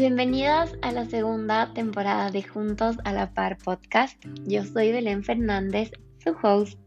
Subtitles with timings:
[0.00, 4.16] Bienvenidas a la segunda temporada de Juntos a la Par podcast.
[4.46, 5.92] Yo soy Belén Fernández,
[6.24, 6.78] su host.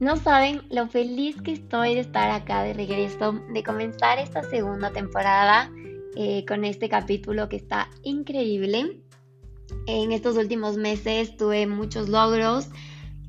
[0.00, 4.92] No saben lo feliz que estoy de estar acá de regreso, de comenzar esta segunda
[4.92, 5.70] temporada
[6.16, 9.02] eh, con este capítulo que está increíble.
[9.86, 12.70] En estos últimos meses tuve muchos logros.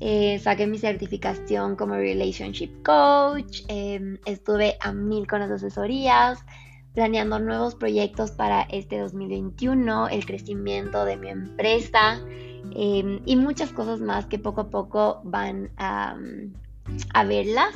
[0.00, 3.62] Eh, saqué mi certificación como Relationship Coach.
[3.68, 6.44] Em, estuve a mil con las asesorías,
[6.94, 12.20] planeando nuevos proyectos para este 2021, el crecimiento de mi empresa
[12.74, 16.16] em, y muchas cosas más que poco a poco van a
[17.12, 17.74] a verlas.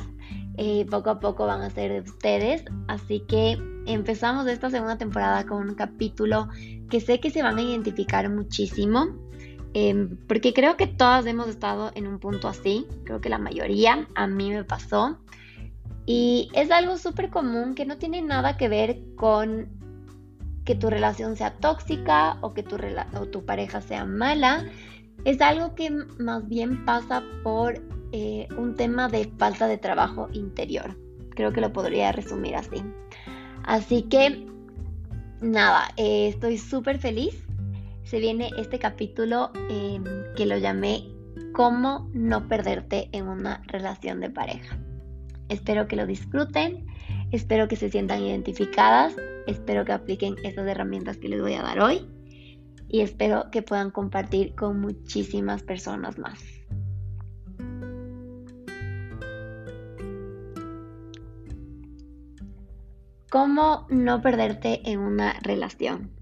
[0.57, 2.63] Eh, poco a poco van a ser de ustedes.
[2.87, 6.49] Así que empezamos esta segunda temporada con un capítulo
[6.89, 9.07] que sé que se van a identificar muchísimo.
[9.73, 12.87] Em, porque creo que todas hemos estado en un punto así.
[13.03, 15.19] Creo que la mayoría a mí me pasó.
[16.05, 19.69] Y es algo súper común que no tiene nada que ver con
[20.65, 22.77] que tu relación sea tóxica o que tu,
[23.19, 24.65] o tu pareja sea mala.
[25.25, 30.97] Es algo que más bien pasa por eh, un tema de falta de trabajo interior.
[31.31, 32.83] Creo que lo podría resumir así.
[33.63, 34.47] Así que,
[35.41, 37.48] nada, eh, estoy súper feliz.
[38.09, 40.03] Se viene este capítulo em,
[40.35, 41.03] que lo llamé
[41.53, 44.79] Cómo no perderte en una relación de pareja.
[45.47, 46.87] Espero que lo disfruten,
[47.31, 49.15] espero que se sientan identificadas,
[49.45, 52.09] espero que apliquen estas herramientas que les voy a dar hoy
[52.87, 56.41] y espero que puedan compartir con muchísimas personas más.
[63.29, 66.18] ¿Cómo no perderte en una relación?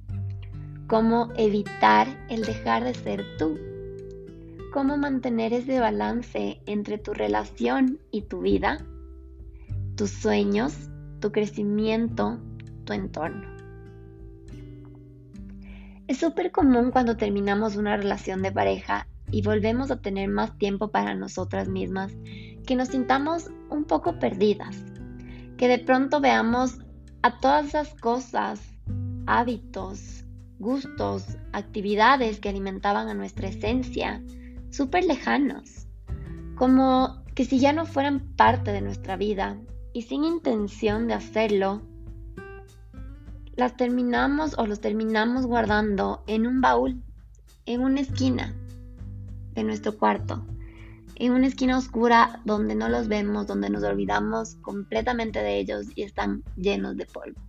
[0.87, 3.59] ¿Cómo evitar el dejar de ser tú?
[4.71, 8.85] ¿Cómo mantener ese balance entre tu relación y tu vida?
[9.97, 10.89] Tus sueños,
[11.19, 12.39] tu crecimiento,
[12.85, 13.49] tu entorno.
[16.07, 20.89] Es súper común cuando terminamos una relación de pareja y volvemos a tener más tiempo
[20.89, 22.13] para nosotras mismas
[22.65, 24.77] que nos sintamos un poco perdidas,
[25.57, 26.79] que de pronto veamos
[27.23, 28.61] a todas esas cosas,
[29.25, 30.23] hábitos,
[30.59, 34.23] gustos, actividades que alimentaban a nuestra esencia,
[34.69, 35.87] súper lejanos,
[36.55, 39.57] como que si ya no fueran parte de nuestra vida
[39.93, 41.81] y sin intención de hacerlo,
[43.55, 47.01] las terminamos o los terminamos guardando en un baúl,
[47.65, 48.53] en una esquina
[49.53, 50.45] de nuestro cuarto
[51.19, 56.03] en una esquina oscura donde no los vemos, donde nos olvidamos completamente de ellos y
[56.03, 57.46] están llenos de polvo.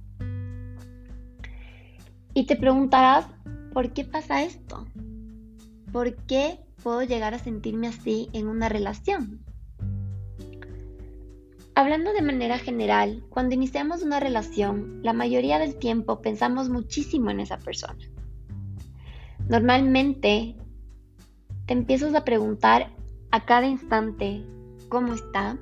[2.34, 3.26] Y te preguntarás,
[3.72, 4.86] ¿por qué pasa esto?
[5.92, 9.44] ¿Por qué puedo llegar a sentirme así en una relación?
[11.74, 17.38] Hablando de manera general, cuando iniciamos una relación, la mayoría del tiempo pensamos muchísimo en
[17.38, 18.04] esa persona.
[19.48, 20.56] Normalmente
[21.66, 22.92] te empiezas a preguntar
[23.30, 24.44] a cada instante
[24.88, 25.56] cómo está,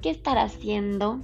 [0.00, 1.20] qué estará haciendo.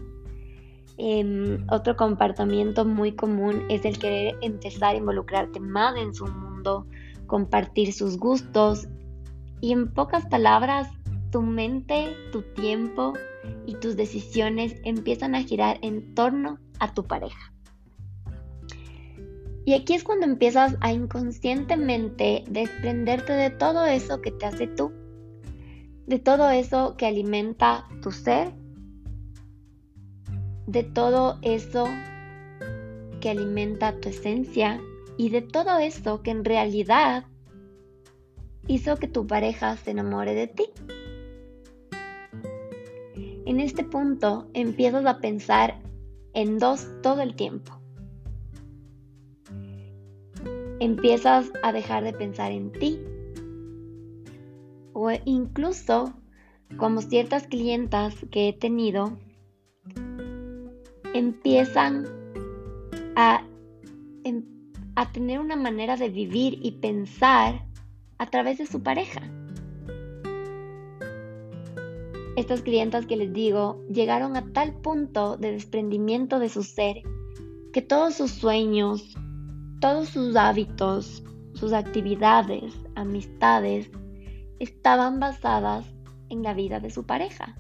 [0.99, 6.87] Em, otro comportamiento muy común es el querer empezar a involucrarte más en su mundo,
[7.27, 8.89] compartir sus gustos
[9.61, 10.89] y en pocas palabras,
[11.31, 13.13] tu mente, tu tiempo
[13.67, 17.53] y tus decisiones empiezan a girar en torno a tu pareja.
[19.65, 24.93] Y aquí es cuando empiezas a inconscientemente desprenderte de todo eso que te hace tú
[26.07, 28.53] de todo eso que alimenta tu ser,
[30.67, 31.87] de todo eso
[33.21, 34.81] que alimenta tu esencia
[35.17, 37.25] y de todo eso que en realidad
[38.67, 40.65] hizo que tu pareja se enamore de ti.
[43.47, 45.81] En este punto empiezas a pensar
[46.35, 47.73] en dos todo el tiempo.
[50.81, 53.01] Empiezas a dejar de pensar en ti
[54.93, 56.13] o incluso
[56.77, 59.17] como ciertas clientas que he tenido
[61.19, 62.07] empiezan
[63.17, 63.43] a,
[64.97, 67.67] a tener una manera de vivir y pensar
[68.19, 69.21] a través de su pareja.
[72.37, 77.03] Estas clientas que les digo llegaron a tal punto de desprendimiento de su ser
[77.73, 79.17] que todos sus sueños,
[79.81, 81.23] todos sus hábitos,
[81.55, 83.91] sus actividades, amistades,
[84.59, 85.87] estaban basadas
[86.29, 87.57] en la vida de su pareja.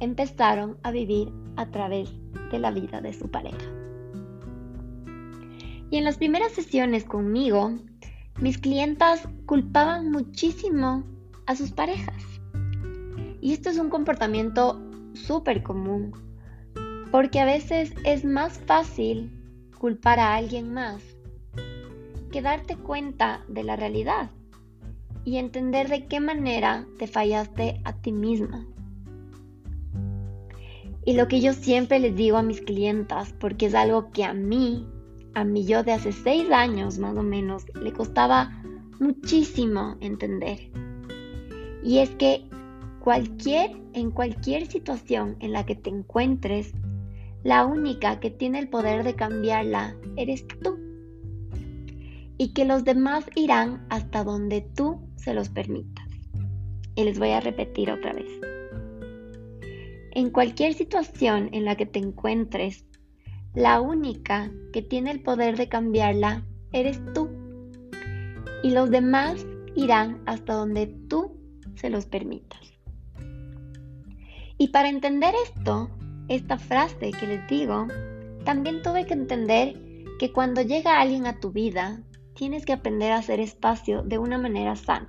[0.00, 2.12] Empezaron a vivir a través
[2.50, 3.70] de la vida de su pareja.
[5.90, 7.72] Y en las primeras sesiones conmigo,
[8.40, 11.04] mis clientas culpaban muchísimo
[11.46, 12.22] a sus parejas.
[13.40, 14.80] Y esto es un comportamiento
[15.12, 16.12] súper común,
[17.10, 19.30] porque a veces es más fácil
[19.78, 21.02] culpar a alguien más
[22.32, 24.30] que darte cuenta de la realidad
[25.24, 28.66] y entender de qué manera te fallaste a ti misma.
[31.06, 34.32] Y lo que yo siempre les digo a mis clientas, porque es algo que a
[34.32, 34.86] mí,
[35.34, 38.50] a mí yo de hace seis años más o menos, le costaba
[39.00, 40.70] muchísimo entender.
[41.82, 42.48] Y es que
[43.00, 46.72] cualquier, en cualquier situación en la que te encuentres,
[47.42, 50.78] la única que tiene el poder de cambiarla eres tú.
[52.38, 56.06] Y que los demás irán hasta donde tú se los permitas.
[56.94, 58.53] Y les voy a repetir otra vez.
[60.14, 62.86] En cualquier situación en la que te encuentres,
[63.52, 67.28] la única que tiene el poder de cambiarla eres tú.
[68.62, 69.44] Y los demás
[69.74, 71.36] irán hasta donde tú
[71.74, 72.60] se los permitas.
[74.56, 75.90] Y para entender esto,
[76.28, 77.88] esta frase que les digo,
[78.44, 79.76] también tuve que entender
[80.20, 82.00] que cuando llega alguien a tu vida,
[82.34, 85.08] tienes que aprender a hacer espacio de una manera sana.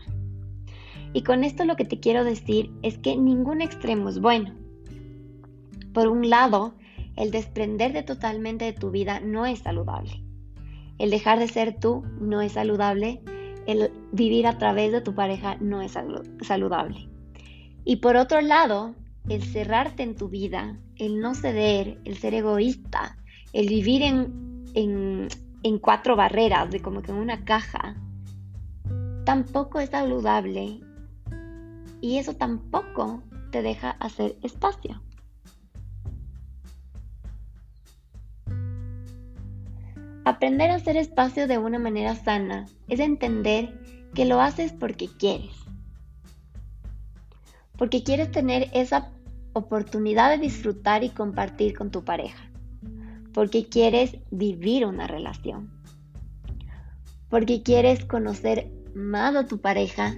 [1.13, 4.65] Y con esto lo que te quiero decir es que ningún extremo es bueno.
[5.95, 6.74] Por un lado,
[7.15, 10.21] el desprenderte totalmente de tu vida no es saludable.
[10.97, 13.21] El dejar de ser tú no es saludable.
[13.65, 15.94] El vivir a través de tu pareja no es
[16.42, 17.07] saludable.
[17.86, 18.94] Y por otro lado,
[19.30, 23.18] el cerrarte en tu vida, el no ceder, el ser egoísta,
[23.53, 25.30] el vivir en, en,
[25.63, 27.95] en cuatro barreras, de como que en una caja,
[29.24, 30.81] tampoco es saludable.
[32.01, 35.01] Y eso tampoco te deja hacer espacio.
[40.25, 43.80] Aprender a hacer espacio de una manera sana es entender
[44.16, 45.54] que lo haces porque quieres.
[47.77, 49.12] Porque quieres tener esa
[49.54, 52.50] oportunidad de disfrutar y compartir con tu pareja.
[53.36, 55.69] Porque quieres vivir una relación.
[57.30, 60.16] Porque quieres conocer más a tu pareja.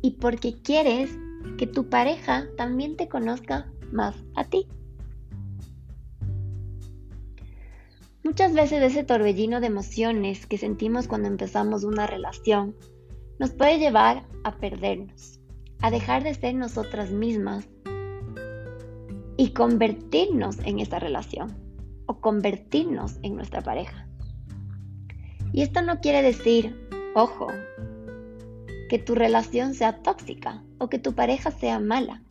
[0.00, 1.10] Y porque quieres
[1.58, 4.66] que tu pareja también te conozca más a ti.
[8.22, 12.76] Muchas veces ese torbellino de emociones que sentimos cuando empezamos una relación
[13.38, 15.40] nos puede llevar a perdernos,
[15.80, 17.66] a dejar de ser nosotras mismas
[19.38, 21.56] y convertirnos en esta relación
[22.04, 24.06] o convertirnos en nuestra pareja.
[25.54, 27.46] Y esto no quiere decir, ojo,
[28.90, 32.22] que tu relación sea tóxica o que tu pareja sea mala.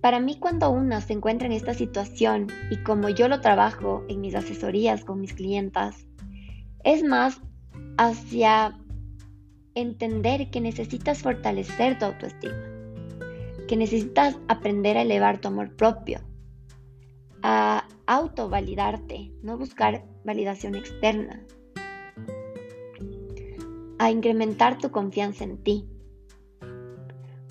[0.00, 4.22] Para mí cuando una se encuentra en esta situación y como yo lo trabajo en
[4.22, 6.06] mis asesorías con mis clientas,
[6.84, 7.40] es más
[7.98, 8.78] hacia
[9.74, 12.64] entender que necesitas fortalecer tu autoestima,
[13.68, 16.20] que necesitas aprender a elevar tu amor propio,
[17.42, 21.44] a autovalidarte, no buscar validación externa,
[23.98, 25.86] a incrementar tu confianza en ti.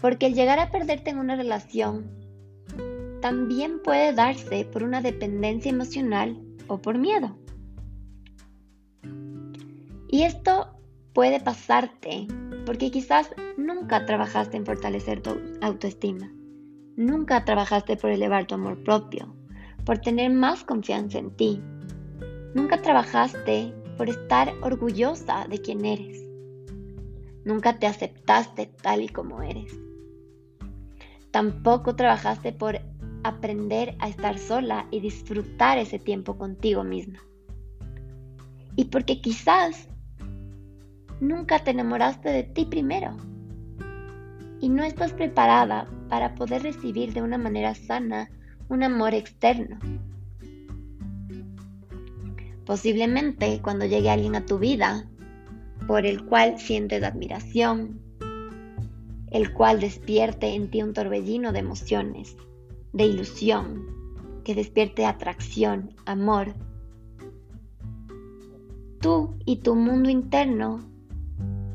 [0.01, 2.18] Porque el llegar a perderte en una relación
[3.21, 7.37] también puede darse por una dependencia emocional o por miedo.
[10.11, 10.79] Y esto
[11.13, 12.27] puede pasarte
[12.65, 16.31] porque quizás nunca trabajaste en fortalecer tu autoestima,
[16.95, 19.35] nunca trabajaste por elevar tu amor propio,
[19.85, 21.61] por tener más confianza en ti,
[22.53, 26.23] nunca trabajaste por estar orgullosa de quien eres,
[27.43, 29.77] nunca te aceptaste tal y como eres.
[31.31, 32.79] Tampoco trabajaste por
[33.23, 37.19] aprender a estar sola y disfrutar ese tiempo contigo misma.
[38.75, 39.89] Y porque quizás
[41.19, 43.17] nunca te enamoraste de ti primero
[44.61, 48.29] y no estás preparada para poder recibir de una manera sana
[48.67, 49.79] un amor externo.
[52.65, 55.09] Posiblemente cuando llegue alguien a tu vida
[55.87, 57.99] por el cual sientes admiración,
[59.31, 62.37] el cual despierte en ti un torbellino de emociones,
[62.93, 63.85] de ilusión,
[64.43, 66.53] que despierte atracción, amor.
[68.99, 70.79] Tú y tu mundo interno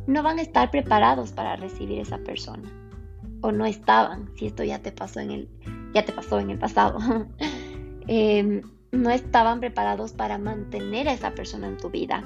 [0.07, 2.71] no van a estar preparados para recibir esa persona.
[3.41, 5.49] O no estaban, si esto ya te pasó en el,
[5.95, 6.99] ya te pasó en el pasado.
[8.07, 8.61] Em,
[8.93, 12.23] no estaban preparados para mantener a esa persona en tu vida.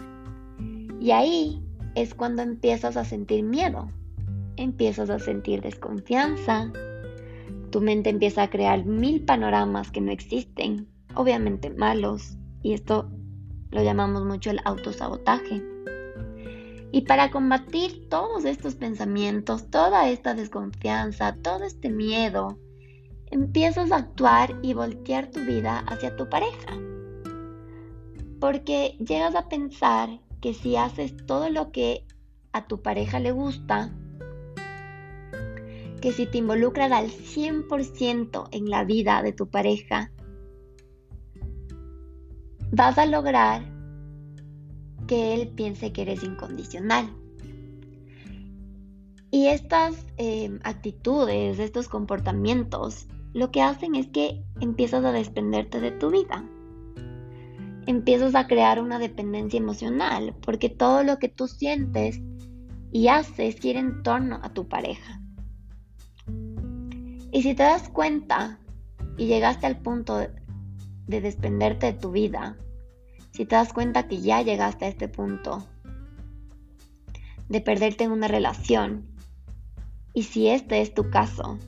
[1.00, 1.62] Y ahí
[1.94, 3.88] es cuando empiezas a sentir miedo,
[4.56, 6.72] empiezas a sentir desconfianza,
[7.70, 13.10] tu mente empieza a crear mil panoramas que no existen, obviamente malos, y esto
[13.70, 15.62] lo llamamos mucho el autosabotaje.
[16.90, 22.58] Y para combatir todos estos pensamientos, toda esta desconfianza, todo este miedo,
[23.30, 26.78] empiezas a actuar y voltear tu vida hacia tu pareja.
[28.40, 32.06] Porque llegas a pensar que si haces todo lo que
[32.52, 33.92] a tu pareja le gusta,
[36.00, 40.12] que si te involucras al 100% en la vida de tu pareja,
[42.70, 43.62] vas a lograr
[45.06, 47.08] que él piense que eres incondicional.
[49.30, 55.90] Y estas em, actitudes, estos comportamientos, lo que hacen es que empiezas a desprenderte de
[55.90, 56.44] tu vida.
[57.86, 62.20] Empiezas a crear una dependencia emocional, porque todo lo que tú sientes
[62.90, 65.20] y haces gira en torno a tu pareja.
[67.30, 68.58] Y si te das cuenta
[69.16, 72.56] y llegaste al punto de desprenderte de tu vida,
[73.32, 75.66] si te das cuenta que ya llegaste a este punto
[77.48, 79.06] de perderte en una relación,
[80.14, 81.58] y si este es tu caso,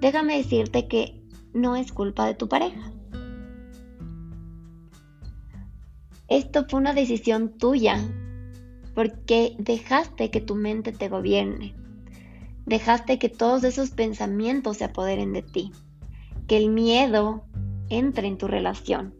[0.00, 1.20] déjame decirte que
[1.52, 2.92] no es culpa de tu pareja.
[6.28, 7.98] Esto fue una decisión tuya
[8.94, 11.74] porque dejaste que tu mente te gobierne.
[12.66, 15.72] Dejaste que todos esos pensamientos se apoderen de ti,
[16.46, 17.44] que el miedo
[17.88, 19.14] entre en tu relación.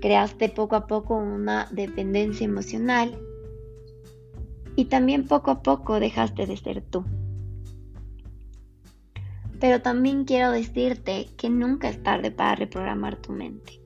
[0.00, 3.18] Creaste poco a poco una dependencia emocional
[4.76, 7.04] y también poco a poco dejaste de ser tú.
[9.60, 13.80] Pero también quiero decirte que nunca es tarde para reprogramar tu mente,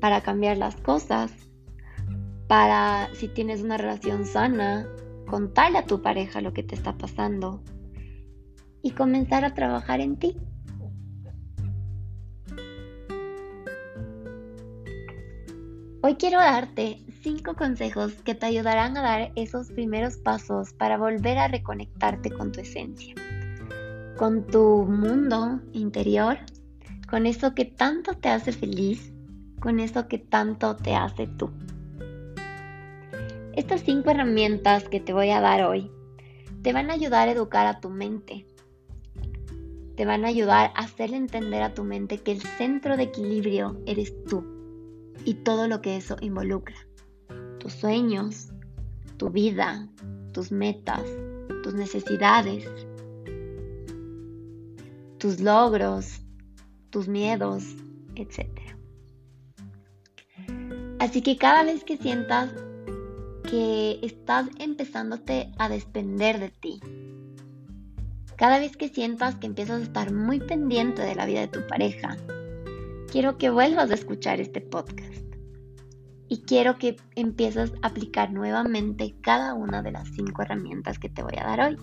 [0.00, 1.32] para cambiar las cosas,
[2.46, 4.88] para si tienes una relación sana,
[5.26, 7.62] contarle a tu pareja lo que te está pasando,
[8.82, 10.36] y comenzar a trabajar en ti.
[16.00, 21.38] Hoy quiero darte cinco consejos que te ayudarán a dar esos primeros pasos para volver
[21.38, 23.14] a reconectarte con tu esencia,
[24.16, 26.38] con tu mundo interior,
[27.10, 29.12] con eso que tanto te hace feliz,
[29.60, 31.50] con eso que tanto te hace tú.
[33.54, 35.90] Estas cinco herramientas que te voy a dar hoy
[36.62, 38.46] te van a ayudar a educar a tu mente,
[39.98, 43.82] te van a ayudar a hacerle entender a tu mente que el centro de equilibrio
[43.84, 44.44] eres tú
[45.24, 46.76] y todo lo que eso involucra.
[47.58, 48.46] Tus sueños,
[49.16, 49.88] tu vida,
[50.32, 51.02] tus metas,
[51.64, 52.64] tus necesidades,
[55.18, 56.20] tus logros,
[56.90, 57.64] tus miedos,
[58.14, 58.46] etc.
[61.00, 62.52] Así que cada vez que sientas
[63.50, 66.80] que estás empezándote a despender de ti,
[68.38, 71.66] cada vez que sientas que empiezas a estar muy pendiente de la vida de tu
[71.66, 72.16] pareja,
[73.10, 75.24] quiero que vuelvas a escuchar este podcast.
[76.28, 81.22] Y quiero que empieces a aplicar nuevamente cada una de las cinco herramientas que te
[81.22, 81.78] voy a dar hoy.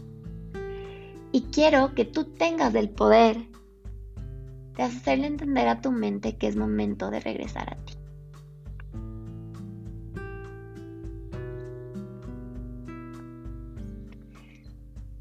[1.34, 3.36] Y quiero que tú tengas el poder
[4.78, 7.95] de hacerle entender a tu mente que es momento de regresar a ti.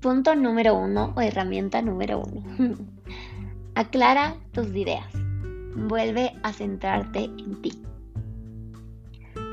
[0.04, 2.44] Punto número uno o herramienta número uno.
[3.74, 5.10] Aclara tus ideas.
[5.74, 7.72] Vuelve a centrarte en ti.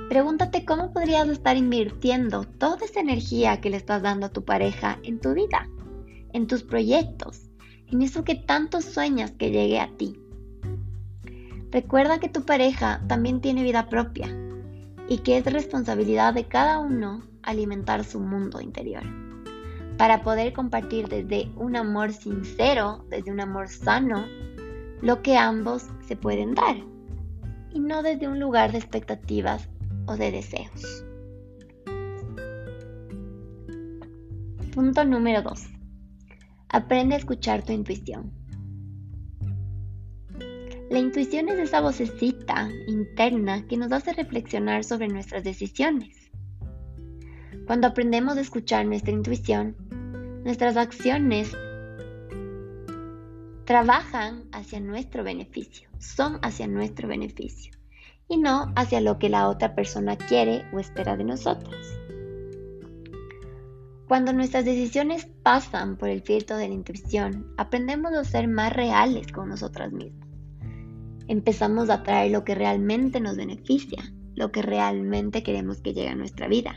[0.10, 5.00] Pregúntate cómo podrías estar invirtiendo toda esa energía que le estás dando a tu pareja
[5.04, 5.70] en tu vida,
[6.34, 7.50] en tus proyectos,
[7.88, 10.20] en eso que tanto sueñas que llegue a ti.
[11.72, 14.28] Recuerda que tu pareja también tiene vida propia
[15.08, 19.31] y que es responsabilidad de cada uno alimentar su mundo interior
[19.98, 24.26] para poder compartir desde un amor sincero, desde un amor sano,
[25.02, 26.78] lo que ambos se pueden dar
[27.74, 29.70] y no desde un lugar de expectativas
[30.06, 31.06] o de deseos.
[34.74, 35.68] Punto número 2.
[36.70, 38.32] Aprende a escuchar tu intuición.
[40.90, 46.21] La intuición es esa vocecita interna que nos hace reflexionar sobre nuestras decisiones.
[47.72, 49.78] Cuando aprendemos a escuchar nuestra intuición,
[50.44, 51.56] nuestras acciones
[53.64, 57.72] trabajan hacia nuestro beneficio, son hacia nuestro beneficio
[58.28, 61.98] y no hacia lo que la otra persona quiere o espera de nosotros.
[64.10, 69.32] Cuando nuestras decisiones pasan por el filtro de la intuición, aprendemos a ser más reales
[69.32, 70.28] con nosotras mismas.
[71.30, 74.04] Empezamos a traer lo que realmente nos beneficia,
[74.36, 76.76] lo que realmente queremos que llegue a nuestra vida.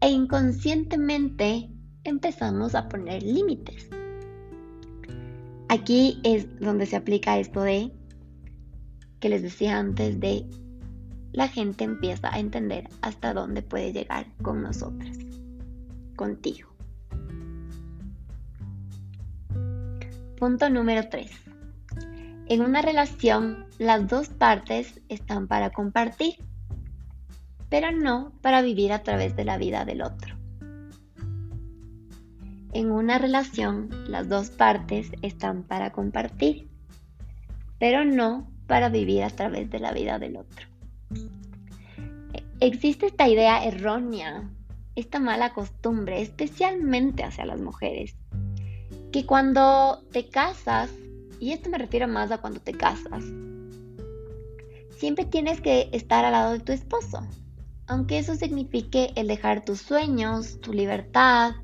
[0.00, 1.70] E inconscientemente
[2.04, 3.88] empezamos a poner límites.
[5.68, 7.92] Aquí es donde se aplica esto de
[9.20, 10.46] que les decía antes de
[11.32, 15.16] la gente empieza a entender hasta dónde puede llegar con nosotras,
[16.16, 16.68] contigo.
[20.38, 21.30] Punto número 3.
[22.48, 26.34] En una relación, las dos partes están para compartir,
[27.70, 30.36] pero no para vivir a través de la vida del otro.
[32.72, 36.68] En una relación, las dos partes están para compartir,
[37.78, 40.66] pero no para vivir a través de la vida del otro.
[42.60, 44.48] Existe esta idea errónea,
[44.94, 48.14] esta mala costumbre, especialmente hacia las mujeres,
[49.10, 50.90] que cuando te casas,
[51.40, 53.24] y esto me refiero más a cuando te casas,
[54.96, 57.26] siempre tienes que estar al lado de tu esposo,
[57.90, 61.54] aunque eso signifique el dejar tus sueños, tu libertad,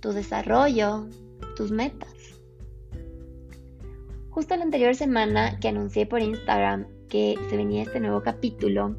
[0.00, 1.06] tu desarrollo,
[1.56, 2.12] tus metas.
[4.30, 8.96] Justo la anterior semana que anuncié por Instagram que se venía este nuevo capítulo,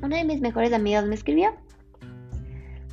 [0.00, 1.52] una de mis mejores amigas me escribió.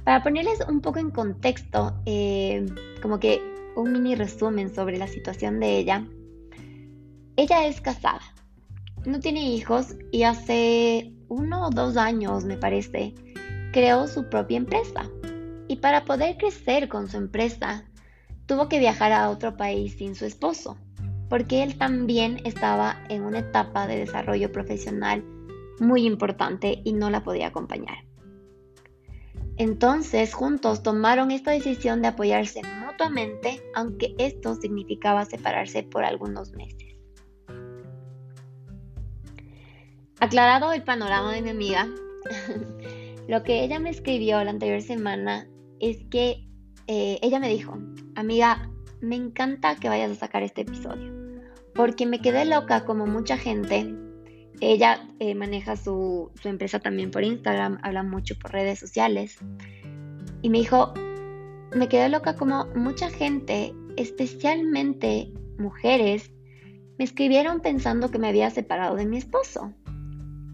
[0.03, 2.65] Para ponerles un poco en contexto, eh,
[3.03, 3.39] como que
[3.75, 6.07] un mini resumen sobre la situación de ella.
[7.35, 8.21] Ella es casada,
[9.05, 13.13] no tiene hijos y hace uno o dos años, me parece,
[13.73, 15.09] creó su propia empresa.
[15.67, 17.85] Y para poder crecer con su empresa,
[18.45, 20.77] tuvo que viajar a otro país sin su esposo
[21.29, 25.23] porque él también estaba en una etapa de desarrollo profesional
[25.79, 28.05] muy importante y no la podía acompañar.
[29.57, 36.86] Entonces, juntos tomaron esta decisión de apoyarse mutuamente, aunque esto significaba separarse por algunos meses.
[40.19, 41.87] Aclarado el panorama de mi amiga,
[43.27, 45.47] lo que ella me escribió la anterior semana
[45.79, 46.47] es que
[46.87, 47.77] eh, ella me dijo,
[48.15, 51.13] amiga, me encanta que vayas a sacar este episodio,
[51.75, 53.93] porque me quedé loca como mucha gente.
[54.59, 59.37] Ella eh, maneja su, su empresa también por Instagram, habla mucho por redes sociales.
[60.41, 60.95] Y me dijo,
[61.75, 66.31] me quedé loca como mucha gente, especialmente mujeres,
[66.97, 69.73] me escribieron pensando que me había separado de mi esposo.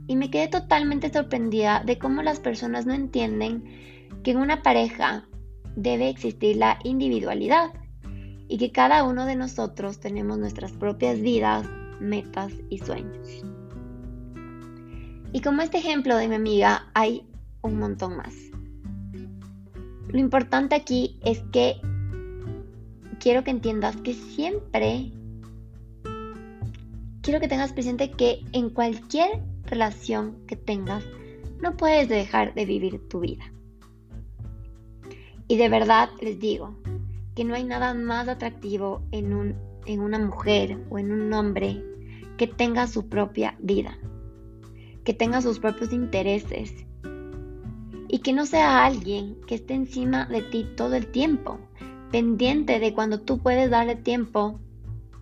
[0.08, 3.64] Y me quedé totalmente sorprendida de cómo las personas no entienden
[4.24, 5.28] que en una pareja
[5.76, 7.72] debe existir la individualidad
[8.48, 11.68] y que cada uno de nosotros tenemos nuestras propias vidas,
[12.00, 13.44] metas y sueños.
[15.32, 17.26] Y como este ejemplo de mi amiga, hay
[17.62, 18.34] un montón más.
[20.10, 21.82] Lo importante aquí es que
[23.20, 25.12] quiero que entiendas que siempre
[27.24, 31.06] quiero que tengas presente que en cualquier relación que tengas,
[31.62, 33.52] no puedes dejar de vivir tu vida.
[35.48, 36.76] Y de verdad les digo,
[37.36, 41.84] que no hay nada más atractivo en, un, en una mujer o en un hombre
[42.38, 43.98] que tenga su propia vida,
[45.04, 46.86] que tenga sus propios intereses
[48.08, 51.60] y que no sea alguien que esté encima de ti todo el tiempo,
[52.12, 54.60] pendiente de cuando tú puedes darle tiempo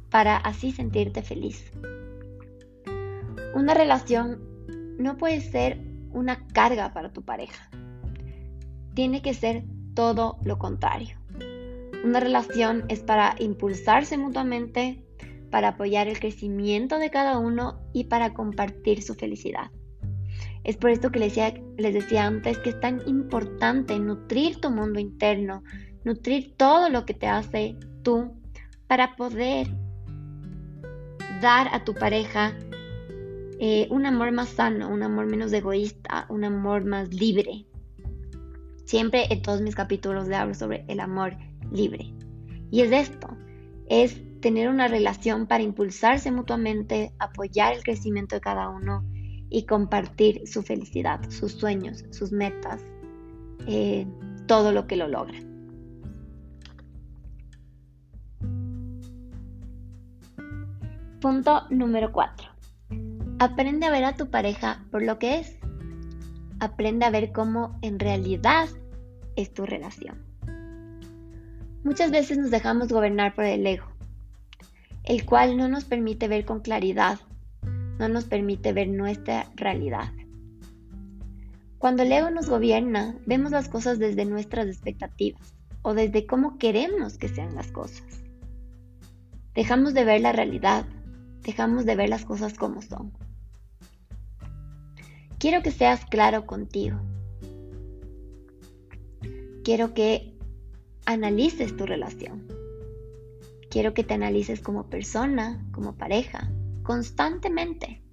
[0.10, 1.72] para así sentirte feliz.
[3.54, 4.40] Una relación
[4.98, 5.80] no puede ser
[6.12, 7.70] una carga para tu pareja.
[8.94, 11.18] Tiene que ser todo lo contrario.
[12.04, 15.04] Una relación es para impulsarse mutuamente,
[15.50, 19.70] para apoyar el crecimiento de cada uno y para compartir su felicidad.
[20.64, 25.64] Es por esto que les decía, antes que es tan importante nutrir tu mundo interno,
[26.04, 28.34] nutrir todo lo que te hace tú
[28.88, 29.68] para poder
[31.42, 32.56] dar a tu pareja
[33.64, 37.68] eh, un amor más sano, un amor menos egoísta, un amor más libre.
[38.86, 41.38] Siempre en todos mis capítulos le hablo sobre el amor
[41.72, 42.12] libre.
[42.72, 43.38] Y es esto,
[43.88, 49.06] es tener una relación para impulsarse mutuamente, apoyar el crecimiento de cada uno
[49.52, 52.84] y compartir su felicidad, sus sueños, sus metas,
[53.68, 54.08] eh,
[54.48, 55.38] todo lo que lo logra.
[61.20, 62.51] Punto número 4.
[63.42, 65.58] Aprende a ver a tu pareja por lo que es.
[66.60, 68.70] Aprende a ver cómo en realidad
[69.36, 70.24] es tu relación.
[71.84, 73.88] Muchas veces nos dejamos gobernar por el ego,
[75.06, 77.20] el cual no nos permite ver con claridad,
[77.98, 80.14] no nos permite ver nuestra realidad.
[81.80, 87.18] Cuando el ego nos gobierna, vemos las cosas desde nuestras expectativas o desde cómo queremos
[87.18, 88.04] que sean las cosas.
[89.56, 90.86] Dejamos de ver la realidad,
[91.42, 93.12] dejamos de ver las cosas como son.
[95.42, 97.00] Quiero que seas claro contigo.
[99.64, 100.36] Quiero que
[101.08, 102.48] analices tu relación.
[103.72, 106.52] Quiero que te analices como persona, como pareja,
[106.84, 108.04] constantemente.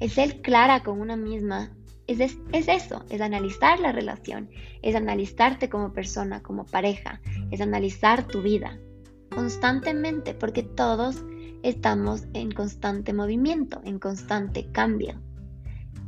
[0.00, 1.70] El ser clara con una misma
[2.08, 4.50] es, es, eso, es analizar la relación,
[4.82, 7.20] es analizarte como persona, como pareja,
[7.52, 8.76] es analizar tu vida
[9.30, 11.22] constantemente, porque todos
[11.62, 15.22] estamos en constante movimiento, en constante cambio.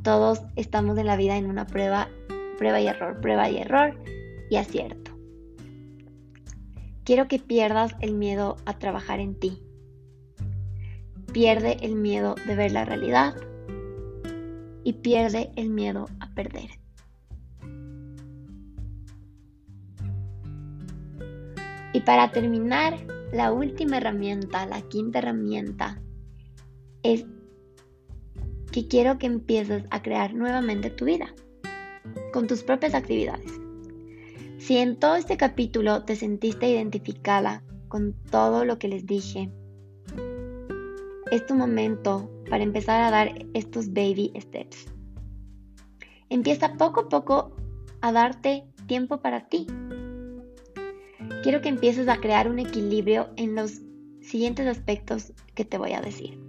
[0.03, 2.09] Todos estamos en la vida en una prueba,
[2.57, 3.99] prueba y error, prueba y error
[4.51, 5.13] y acierto.
[7.05, 9.63] Quiero que pierdas el miedo a trabajar en ti.
[11.33, 13.35] Pierde el miedo de ver la realidad
[14.85, 16.71] y pierde el miedo a perder.
[21.93, 22.99] Y para terminar,
[23.33, 26.01] la última herramienta, la quinta herramienta,
[27.03, 27.27] es
[28.73, 31.35] que quiero que empieces a crear nuevamente tu vida
[32.33, 33.53] con tus propias actividades.
[34.59, 39.51] Si en todo este capítulo te sentiste identificada con todo lo que les dije,
[41.31, 44.87] es tu momento para empezar a dar estos baby steps.
[46.29, 47.57] Empieza poco a poco
[48.01, 49.67] a darte tiempo para ti.
[51.43, 53.81] Quiero que empieces a crear un equilibrio en los
[54.21, 56.48] siguientes aspectos que te voy a decir.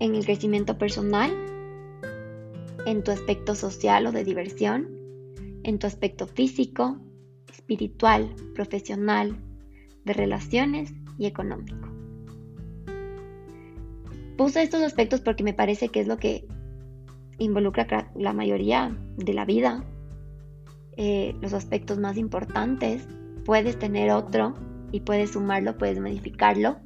[0.00, 1.30] En el crecimiento personal,
[2.86, 4.88] en tu aspecto social o de diversión,
[5.64, 6.98] en tu aspecto físico,
[7.52, 9.36] espiritual, profesional,
[10.04, 11.88] de relaciones y económico.
[14.36, 16.46] Puse estos aspectos porque me parece que es lo que
[17.38, 19.84] involucra la mayoría de la vida,
[20.96, 23.06] eh, los aspectos más importantes.
[23.44, 24.54] Puedes tener otro
[24.92, 26.78] y puedes sumarlo, puedes modificarlo.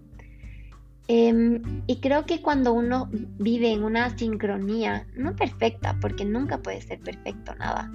[1.08, 6.80] Em, y creo que cuando uno vive en una sincronía, no perfecta, porque nunca puede
[6.80, 7.90] ser perfecto nada.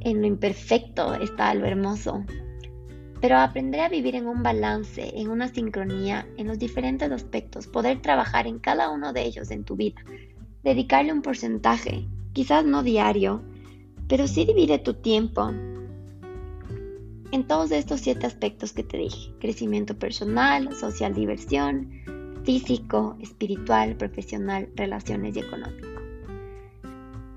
[0.00, 2.24] En lo imperfecto está lo hermoso.
[3.20, 8.02] Pero aprender a vivir en un balance, en una sincronía, en los diferentes aspectos, poder
[8.02, 10.02] trabajar en cada uno de ellos en tu vida,
[10.62, 13.42] dedicarle un porcentaje, quizás no diario,
[14.06, 15.52] pero sí divide tu tiempo
[17.32, 21.90] en todos estos siete aspectos que te dije, crecimiento personal, social diversión,
[22.44, 25.88] físico, espiritual, profesional, relaciones y económico.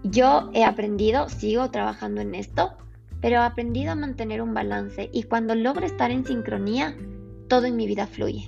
[0.04, 2.74] Yo he aprendido, sigo trabajando en esto,
[3.22, 6.96] pero he aprendido a mantener un balance y cuando logro estar en sincronía,
[7.48, 8.48] todo en mi vida fluye.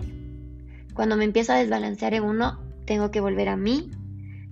[0.94, 3.90] Cuando me empiezo a desbalancear en uno, tengo que volver a mí,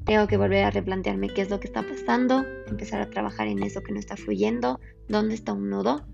[0.06, 3.62] tengo que volver a replantearme qué es lo que está pasando, empezar a trabajar en
[3.63, 6.06] eso que no está fluyendo, dónde está un nudo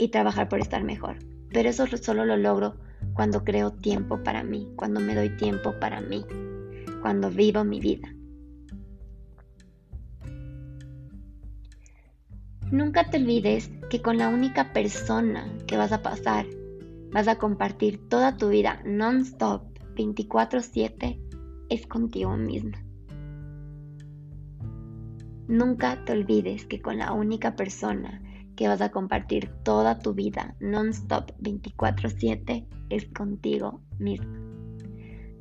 [0.00, 1.18] y trabajar por estar mejor.
[1.52, 2.76] Pero eso solo lo logro
[3.12, 6.24] cuando creo tiempo para mí, cuando me doy tiempo para mí,
[7.02, 8.08] cuando vivo mi vida.
[12.70, 16.46] Nunca te olvides que con la única persona que vas a pasar,
[17.12, 19.62] vas a compartir toda tu vida non-stop,
[19.96, 21.20] 24/7,
[21.68, 22.72] es contigo mismo.
[25.48, 28.22] Nunca te olvides que con la única persona
[28.60, 34.34] que vas a compartir toda tu vida non-stop 24/7 es contigo mismo.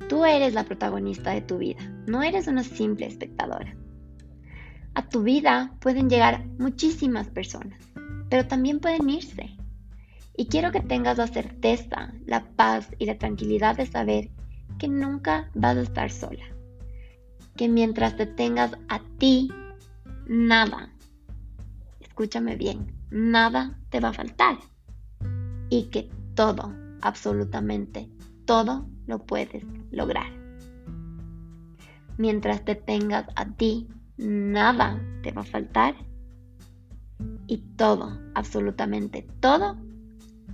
[0.08, 3.76] Tú eres la protagonista de tu vida, no eres una simple espectadora.
[4.94, 7.82] A tu vida pueden llegar muchísimas personas,
[8.30, 9.50] pero también pueden irse.
[10.38, 14.30] Y quiero que tengas la certeza, la paz y la tranquilidad de saber
[14.78, 16.46] que nunca vas a estar sola.
[17.58, 19.52] Que mientras te tengas a ti,
[20.26, 20.94] nada,
[22.00, 24.58] escúchame bien, nada te va a faltar.
[25.70, 28.10] Y que todo, absolutamente
[28.46, 30.32] todo, lo puedes lograr.
[32.18, 35.96] Mientras te tengas a ti, nada te va a faltar
[37.48, 39.78] y todo, absolutamente todo,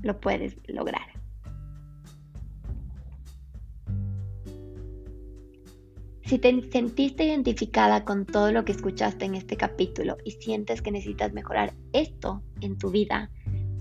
[0.02, 1.15] lo puedes lograr.
[6.26, 10.92] Si te sentiste identificada con todo lo que escuchaste en este capítulo y sientes que
[10.92, 13.30] necesitas mejorar esto en tu vida,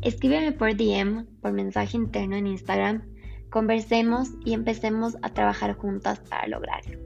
[0.03, 3.09] escríbeme por DM, por mensaje interno en Instagram,
[3.49, 6.99] conversemos y empecemos a trabajar juntas para lograrlo.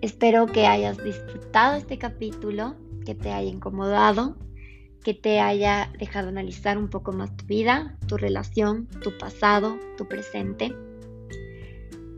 [0.00, 2.74] Espero que hayas disfrutado este capítulo,
[3.06, 4.36] que te haya incomodado,
[5.04, 10.08] que te haya dejado analizar un poco más tu vida, tu relación, tu pasado, tu
[10.08, 10.74] presente.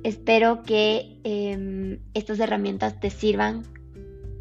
[0.05, 3.63] Espero que em, estas herramientas te sirvan,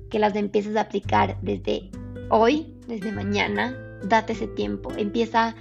[0.10, 1.90] que las empieces a aplicar desde
[2.30, 3.76] hoy, desde mañana.
[4.04, 4.92] Date ese tiempo.
[4.98, 5.56] Empieza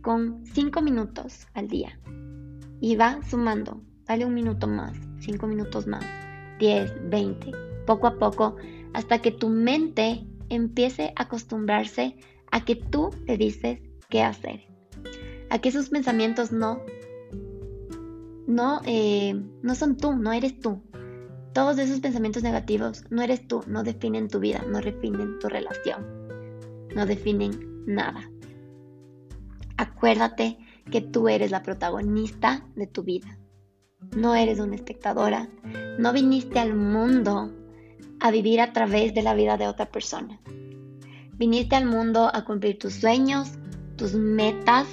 [0.00, 1.98] con 5 minutos al día
[2.80, 3.82] y va sumando.
[4.06, 6.04] Dale un minuto más, 5 minutos más
[6.60, 7.50] 10, 20,
[7.84, 8.54] poco a poco,
[8.94, 12.16] hasta que tu mente empiece a acostumbrarse
[12.52, 14.60] a que tú le dices qué hacer,
[15.50, 16.80] a que esos pensamientos no
[18.46, 20.82] no, eh, no son tú, no eres tú.
[21.52, 26.06] Todos esos pensamientos negativos no eres tú, no definen tu vida, no definen tu relación,
[26.94, 28.30] no definen nada.
[29.76, 30.58] Acuérdate
[30.90, 33.38] que tú eres la protagonista de tu vida.
[34.16, 35.48] No eres una espectadora.
[35.98, 37.52] No viniste al mundo
[38.20, 40.40] a vivir a través de la vida de otra persona.
[41.34, 43.52] Viniste al mundo a cumplir tus sueños,
[43.96, 44.86] tus metas,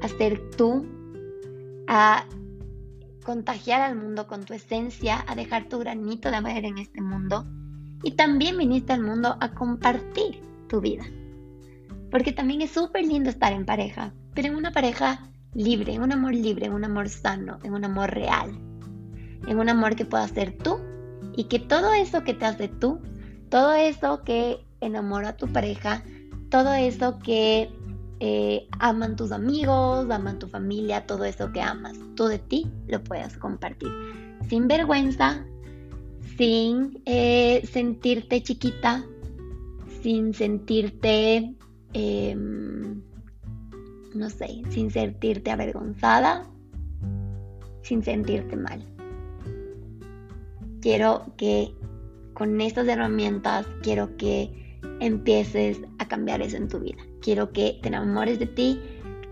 [0.00, 0.86] a ser tú,
[1.94, 2.24] a
[3.22, 7.44] contagiar al mundo con tu esencia, a dejar tu granito de amor en este mundo.
[8.02, 11.04] Y también viniste al mundo a compartir tu vida.
[12.10, 15.20] Porque también es súper lindo estar en pareja, pero en una pareja
[15.52, 18.52] libre, en un amor libre, en un amor sano, en un amor real,
[19.46, 20.80] en un amor que pueda ser tú
[21.36, 23.02] y que todo eso que te hace tú,
[23.50, 26.02] todo eso que enamora a tu pareja,
[26.48, 27.70] todo eso que
[28.24, 33.02] eh, aman tus amigos, aman tu familia, todo eso que amas, tú de ti lo
[33.02, 33.88] puedas compartir.
[34.48, 35.44] Sin vergüenza,
[36.38, 39.04] sin eh, sentirte chiquita,
[40.02, 41.56] sin sentirte...
[41.94, 43.02] Em,
[44.14, 46.46] no sé, sin sentirte avergonzada,
[47.82, 48.84] sin sentirte mal.
[50.80, 51.74] Quiero que
[52.34, 55.80] con estas herramientas, quiero que empieces
[56.12, 57.02] cambiar eso en tu vida.
[57.22, 58.78] Quiero que te enamores de ti,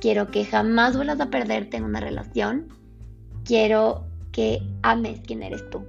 [0.01, 2.69] quiero que jamás vuelvas a perderte en una relación,
[3.45, 5.85] quiero que ames quién eres tú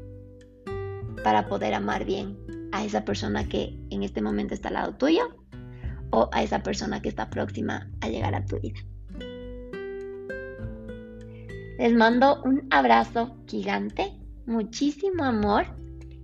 [1.24, 2.38] para poder amar bien
[2.74, 5.24] a esa persona que en este momento está al lado tuyo
[6.10, 8.82] o a esa persona que está próxima a llegar a tu vida.
[11.80, 14.12] Les mando un abrazo gigante,
[14.46, 15.68] muchísimo amor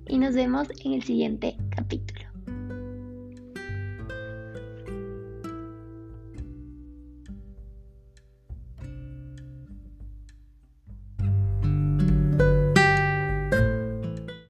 [0.07, 2.26] y nos vemos en el siguiente capítulo.